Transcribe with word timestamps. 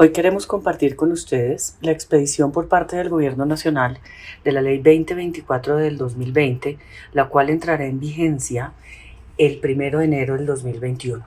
Hoy 0.00 0.10
queremos 0.10 0.46
compartir 0.46 0.94
con 0.94 1.10
ustedes 1.10 1.76
la 1.80 1.90
expedición 1.90 2.52
por 2.52 2.68
parte 2.68 2.94
del 2.94 3.08
Gobierno 3.08 3.46
Nacional 3.46 3.98
de 4.44 4.52
la 4.52 4.62
Ley 4.62 4.76
2024 4.76 5.76
del 5.76 5.98
2020, 5.98 6.78
la 7.14 7.26
cual 7.26 7.50
entrará 7.50 7.84
en 7.84 7.98
vigencia 7.98 8.74
el 9.38 9.60
1 9.60 9.98
de 9.98 10.04
enero 10.04 10.36
del 10.36 10.46
2021. 10.46 11.26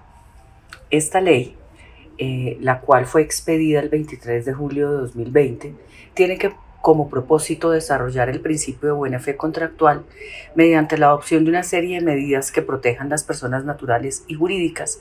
Esta 0.89 1.19
ley, 1.19 1.57
eh, 2.17 2.57
la 2.61 2.79
cual 2.79 3.07
fue 3.07 3.23
expedida 3.23 3.81
el 3.81 3.89
23 3.89 4.45
de 4.45 4.53
julio 4.53 4.89
de 4.89 4.97
2020, 4.99 5.75
tiene 6.13 6.37
que 6.37 6.53
como 6.81 7.09
propósito 7.09 7.69
desarrollar 7.69 8.29
el 8.29 8.41
principio 8.41 8.89
de 8.89 8.95
buena 8.95 9.19
fe 9.19 9.37
contractual 9.37 10.03
mediante 10.55 10.97
la 10.97 11.07
adopción 11.07 11.43
de 11.43 11.51
una 11.51 11.63
serie 11.63 11.99
de 11.99 12.05
medidas 12.05 12.51
que 12.51 12.61
protejan 12.61 13.09
las 13.09 13.23
personas 13.23 13.65
naturales 13.65 14.23
y 14.27 14.33
jurídicas 14.33 14.99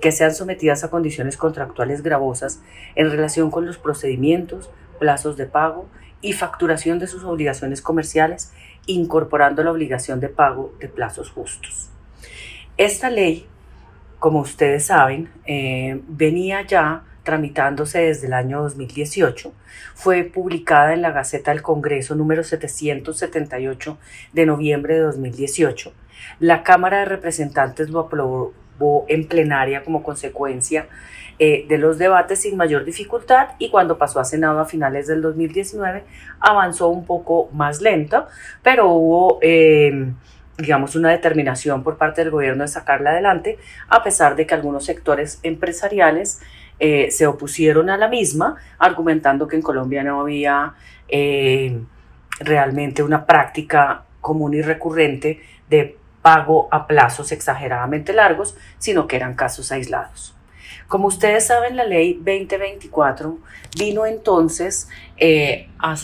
que 0.00 0.12
sean 0.12 0.34
sometidas 0.34 0.84
a 0.84 0.90
condiciones 0.90 1.36
contractuales 1.36 2.02
gravosas 2.02 2.60
en 2.96 3.10
relación 3.10 3.50
con 3.50 3.66
los 3.66 3.78
procedimientos, 3.78 4.70
plazos 4.98 5.36
de 5.36 5.46
pago 5.46 5.86
y 6.20 6.32
facturación 6.34 6.98
de 6.98 7.06
sus 7.06 7.24
obligaciones 7.24 7.80
comerciales, 7.82 8.52
incorporando 8.86 9.62
la 9.62 9.72
obligación 9.72 10.20
de 10.20 10.28
pago 10.28 10.74
de 10.80 10.88
plazos 10.88 11.30
justos. 11.30 11.90
Esta 12.76 13.10
ley, 13.10 13.46
como 14.18 14.40
ustedes 14.40 14.86
saben, 14.86 15.30
eh, 15.46 16.00
venía 16.08 16.62
ya 16.62 17.04
tramitándose 17.22 18.00
desde 18.00 18.26
el 18.26 18.32
año 18.32 18.62
2018, 18.62 19.52
fue 19.94 20.24
publicada 20.24 20.92
en 20.92 21.02
la 21.02 21.12
Gaceta 21.12 21.52
del 21.52 21.62
Congreso 21.62 22.14
número 22.14 22.42
778 22.42 23.98
de 24.32 24.46
noviembre 24.46 24.94
de 24.94 25.00
2018. 25.00 25.92
La 26.40 26.62
Cámara 26.62 27.00
de 27.00 27.04
Representantes 27.06 27.90
lo 27.90 28.00
aprobó 28.00 28.52
en 29.08 29.26
plenaria 29.26 29.84
como 29.84 30.02
consecuencia 30.02 30.88
eh, 31.38 31.66
de 31.68 31.78
los 31.78 31.98
debates 31.98 32.42
sin 32.42 32.56
mayor 32.56 32.84
dificultad 32.84 33.50
y 33.58 33.70
cuando 33.70 33.98
pasó 33.98 34.20
a 34.20 34.24
Senado 34.24 34.60
a 34.60 34.64
finales 34.64 35.06
del 35.06 35.22
2019 35.22 36.04
avanzó 36.40 36.88
un 36.88 37.04
poco 37.04 37.48
más 37.52 37.80
lento, 37.80 38.26
pero 38.62 38.88
hubo... 38.88 39.38
Eh, 39.42 40.12
digamos, 40.58 40.94
una 40.96 41.10
determinación 41.10 41.82
por 41.82 41.96
parte 41.96 42.20
del 42.20 42.30
gobierno 42.30 42.62
de 42.62 42.68
sacarla 42.68 43.10
adelante, 43.10 43.58
a 43.88 44.02
pesar 44.02 44.36
de 44.36 44.46
que 44.46 44.54
algunos 44.54 44.84
sectores 44.84 45.40
empresariales 45.42 46.40
eh, 46.84 47.12
se 47.12 47.28
opusieron 47.28 47.90
a 47.90 47.96
la 47.96 48.08
misma, 48.08 48.56
argumentando 48.76 49.46
que 49.46 49.54
en 49.54 49.62
Colombia 49.62 50.02
no 50.02 50.20
había 50.20 50.74
eh, 51.06 51.80
realmente 52.40 53.04
una 53.04 53.24
práctica 53.24 54.02
común 54.20 54.54
y 54.54 54.62
recurrente 54.62 55.40
de 55.70 55.96
pago 56.22 56.66
a 56.72 56.88
plazos 56.88 57.30
exageradamente 57.30 58.12
largos, 58.12 58.56
sino 58.78 59.06
que 59.06 59.14
eran 59.14 59.36
casos 59.36 59.70
aislados. 59.70 60.34
Como 60.88 61.06
ustedes 61.06 61.46
saben, 61.46 61.76
la 61.76 61.84
ley 61.84 62.14
2024 62.14 63.38
vino 63.78 64.04
entonces 64.04 64.88
eh, 65.18 65.68
a 65.78 65.94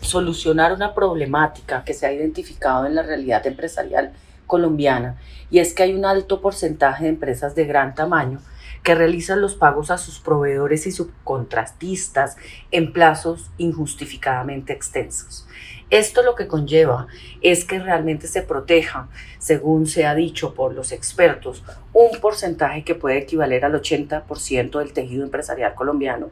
solucionar 0.00 0.72
una 0.72 0.94
problemática 0.94 1.84
que 1.84 1.94
se 1.94 2.08
ha 2.08 2.12
identificado 2.12 2.86
en 2.86 2.96
la 2.96 3.04
realidad 3.04 3.46
empresarial 3.46 4.12
colombiana 4.48 5.16
y 5.48 5.60
es 5.60 5.74
que 5.74 5.84
hay 5.84 5.94
un 5.94 6.04
alto 6.04 6.40
porcentaje 6.40 7.04
de 7.04 7.10
empresas 7.10 7.54
de 7.54 7.66
gran 7.66 7.94
tamaño 7.94 8.40
que 8.84 8.94
realizan 8.94 9.40
los 9.40 9.54
pagos 9.56 9.90
a 9.90 9.98
sus 9.98 10.20
proveedores 10.20 10.86
y 10.86 10.92
subcontratistas 10.92 12.36
en 12.70 12.92
plazos 12.92 13.50
injustificadamente 13.56 14.74
extensos. 14.74 15.48
Esto 15.88 16.22
lo 16.22 16.34
que 16.34 16.46
conlleva 16.46 17.06
es 17.40 17.64
que 17.64 17.78
realmente 17.78 18.26
se 18.26 18.42
proteja, 18.42 19.08
según 19.38 19.86
se 19.86 20.06
ha 20.06 20.14
dicho 20.14 20.54
por 20.54 20.74
los 20.74 20.92
expertos, 20.92 21.64
un 21.92 22.20
porcentaje 22.20 22.84
que 22.84 22.94
puede 22.94 23.18
equivaler 23.18 23.64
al 23.64 23.74
80% 23.74 24.78
del 24.78 24.92
tejido 24.92 25.24
empresarial 25.24 25.74
colombiano, 25.74 26.30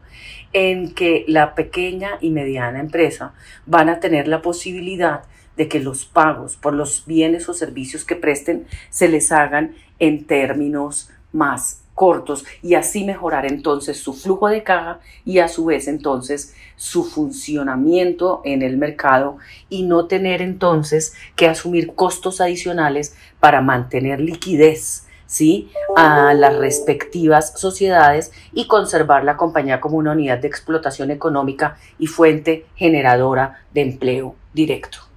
en 0.53 0.95
que 0.95 1.25
la 1.29 1.55
pequeña 1.55 2.19
y 2.21 2.31
mediana 2.31 2.81
empresa 2.81 3.33
van 3.65 3.89
a 3.89 4.01
tener 4.01 4.29
la 4.29 4.43
posibilidad 4.43 5.23
de 5.57 5.69
que 5.69 5.81
los 5.81 6.05
pagos 6.05 6.57
por 6.57 6.75
los 6.75 7.05
bienes 7.07 7.49
o 7.49 7.55
servicios 7.55 8.05
que 8.05 8.17
presten 8.17 8.67
se 8.91 9.09
les 9.09 9.33
hagan 9.33 9.75
en 9.99 10.27
términos 10.27 11.11
más 11.33 11.82
cortos 11.95 12.45
y 12.63 12.75
así 12.75 13.05
mejorar 13.05 13.47
entonces 13.47 13.99
su 13.99 14.15
flujo 14.15 14.49
de 14.49 14.63
caja 14.63 15.01
y 15.25 15.39
a 15.39 15.49
su 15.49 15.67
vez 15.67 15.89
entonces 15.89 16.55
su 16.77 17.05
funcionamiento 17.05 18.41
en 18.45 18.63
el 18.63 18.77
mercado 18.77 19.39
y 19.69 19.83
no 19.83 20.07
tener 20.07 20.43
entonces 20.43 21.15
que 21.37 21.47
asumir 21.47 21.95
costos 21.95 22.41
adicionales 22.41 23.17
para 23.41 23.61
mantener 23.61 24.21
liquidez 24.21 25.07
¿sí? 25.27 25.71
a 25.97 26.35
las 26.35 26.57
respectivas 26.57 27.59
sociedades 27.59 28.33
y 28.53 28.67
conservar 28.67 29.25
la 29.25 29.37
compañía 29.37 29.81
como 29.81 29.97
una 29.97 30.13
unidad 30.13 30.39
de 30.39 30.49
explotación 30.49 31.11
económica 31.11 31.77
y 31.99 32.07
fuente 32.07 32.67
generadora 32.75 33.63
de 33.73 33.83
empleo 33.83 34.35
directo. 34.53 35.12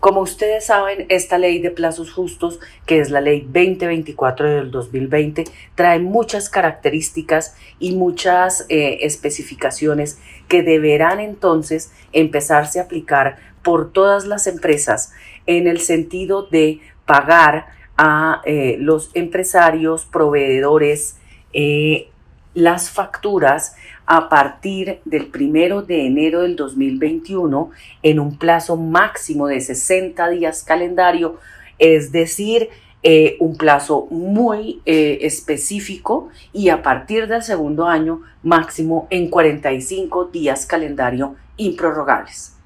Como 0.00 0.20
ustedes 0.20 0.66
saben, 0.66 1.06
esta 1.08 1.38
ley 1.38 1.58
de 1.60 1.70
plazos 1.70 2.12
justos, 2.12 2.60
que 2.86 3.00
es 3.00 3.10
la 3.10 3.20
ley 3.20 3.40
2024 3.42 4.48
del 4.48 4.70
2020, 4.70 5.44
trae 5.74 5.98
muchas 5.98 6.48
características 6.48 7.56
y 7.78 7.96
muchas 7.96 8.66
eh, 8.68 8.98
especificaciones 9.02 10.18
que 10.48 10.62
deberán 10.62 11.20
entonces 11.20 11.92
empezarse 12.12 12.78
a 12.80 12.84
aplicar 12.84 13.36
por 13.62 13.92
todas 13.92 14.26
las 14.26 14.46
empresas 14.46 15.12
en 15.46 15.66
el 15.66 15.80
sentido 15.80 16.42
de 16.44 16.80
pagar 17.06 17.66
a 17.96 18.42
eh, 18.44 18.76
los 18.78 19.10
empresarios, 19.14 20.04
proveedores, 20.06 21.16
eh, 21.52 22.10
las 22.54 22.90
facturas 22.90 23.74
a 24.10 24.30
partir 24.30 25.00
del 25.04 25.26
primero 25.26 25.82
de 25.82 26.06
enero 26.06 26.40
del 26.40 26.56
2021 26.56 27.70
en 28.02 28.18
un 28.18 28.38
plazo 28.38 28.78
máximo 28.78 29.46
de 29.46 29.60
60 29.60 30.30
días 30.30 30.64
calendario, 30.64 31.36
es 31.78 32.10
decir, 32.10 32.70
eh, 33.02 33.36
un 33.38 33.58
plazo 33.58 34.06
muy 34.10 34.80
eh, 34.86 35.18
específico 35.20 36.30
y 36.54 36.70
a 36.70 36.82
partir 36.82 37.28
del 37.28 37.42
segundo 37.42 37.86
año 37.86 38.22
máximo 38.42 39.08
en 39.10 39.28
45 39.28 40.30
días 40.32 40.64
calendario 40.64 41.36
improrrogables. 41.58 42.56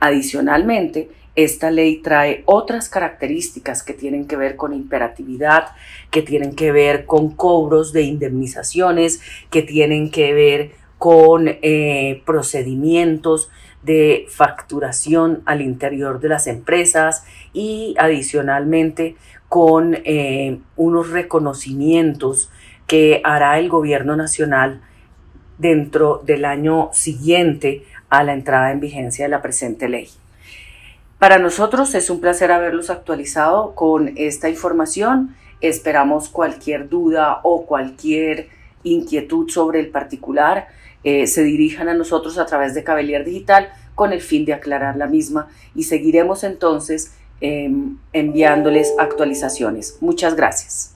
Adicionalmente, 0.00 1.08
esta 1.34 1.70
ley 1.70 2.02
trae 2.02 2.42
otras 2.44 2.90
características 2.90 3.82
que 3.82 3.94
tienen 3.94 4.26
que 4.26 4.36
ver 4.36 4.56
con 4.56 4.74
imperatividad, 4.74 5.68
que 6.10 6.20
tienen 6.20 6.54
que 6.54 6.72
ver 6.72 7.06
con 7.06 7.30
cobros 7.30 7.94
de 7.94 8.02
indemnizaciones, 8.02 9.22
que 9.48 9.62
tienen 9.62 10.10
que 10.10 10.34
ver 10.34 10.79
con 11.00 11.46
eh, 11.48 12.22
procedimientos 12.26 13.48
de 13.82 14.26
facturación 14.28 15.40
al 15.46 15.62
interior 15.62 16.20
de 16.20 16.28
las 16.28 16.46
empresas 16.46 17.24
y 17.54 17.94
adicionalmente 17.98 19.16
con 19.48 19.96
eh, 20.04 20.60
unos 20.76 21.08
reconocimientos 21.08 22.50
que 22.86 23.22
hará 23.24 23.58
el 23.58 23.70
gobierno 23.70 24.14
nacional 24.14 24.82
dentro 25.56 26.20
del 26.22 26.44
año 26.44 26.90
siguiente 26.92 27.86
a 28.10 28.22
la 28.22 28.34
entrada 28.34 28.70
en 28.70 28.80
vigencia 28.80 29.24
de 29.24 29.30
la 29.30 29.40
presente 29.40 29.88
ley. 29.88 30.10
Para 31.18 31.38
nosotros 31.38 31.94
es 31.94 32.10
un 32.10 32.20
placer 32.20 32.52
haberlos 32.52 32.90
actualizado 32.90 33.74
con 33.74 34.12
esta 34.16 34.50
información. 34.50 35.34
Esperamos 35.62 36.28
cualquier 36.28 36.90
duda 36.90 37.40
o 37.42 37.64
cualquier 37.64 38.48
inquietud 38.82 39.48
sobre 39.48 39.80
el 39.80 39.88
particular 39.88 40.68
eh, 41.04 41.26
se 41.26 41.42
dirijan 41.42 41.88
a 41.88 41.94
nosotros 41.94 42.38
a 42.38 42.46
través 42.46 42.74
de 42.74 42.84
Cabelier 42.84 43.24
Digital 43.24 43.72
con 43.94 44.12
el 44.12 44.20
fin 44.20 44.44
de 44.44 44.52
aclarar 44.52 44.96
la 44.96 45.06
misma 45.06 45.48
y 45.74 45.84
seguiremos 45.84 46.44
entonces 46.44 47.12
em, 47.40 47.98
enviándoles 48.12 48.94
actualizaciones. 48.98 49.96
Muchas 50.00 50.36
gracias. 50.36 50.92